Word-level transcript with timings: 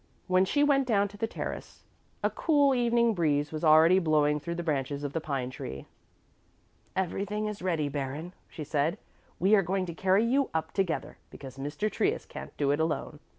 When 0.25 0.45
she 0.45 0.63
went 0.63 0.87
down 0.87 1.09
to 1.09 1.17
the 1.17 1.27
terrace, 1.27 1.83
a 2.23 2.31
cool 2.31 2.73
evening 2.73 3.13
breeze 3.13 3.51
was 3.51 3.63
already 3.63 3.99
blowing 3.99 4.39
through 4.39 4.55
the 4.55 4.63
branches 4.63 5.03
of 5.03 5.13
the 5.13 5.21
pine 5.21 5.51
tree. 5.51 5.85
"Everything 6.95 7.45
is 7.45 7.61
ready, 7.61 7.87
Baron," 7.87 8.33
she 8.49 8.63
said; 8.63 8.97
"we 9.37 9.53
are 9.53 9.61
going 9.61 9.85
to 9.85 9.93
carry 9.93 10.23
you 10.25 10.49
up 10.55 10.71
together, 10.73 11.19
because 11.29 11.59
Mr. 11.59 11.87
Trius 11.87 12.25
can't 12.25 12.57
do 12.57 12.71
it 12.71 12.79
alone. 12.79 13.19